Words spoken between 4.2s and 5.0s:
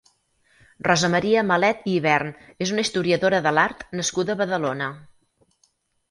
a Badalona.